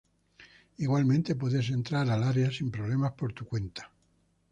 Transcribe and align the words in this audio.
Igualmente 0.79 1.35
puedes 1.35 1.69
entrar 1.69 2.09
al 2.09 2.23
área 2.23 2.51
sin 2.51 2.71
problema 2.71 3.15
por 3.15 3.33
tu 3.33 3.45
cuenta. 3.45 3.91